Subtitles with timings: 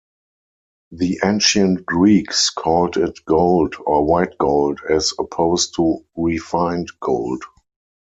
[0.89, 7.43] The ancient Greeks called it 'gold' or 'white gold', as opposed to 'refined gold'.